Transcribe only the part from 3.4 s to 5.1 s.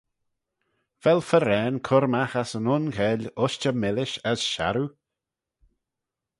ushtey millish as sharroo?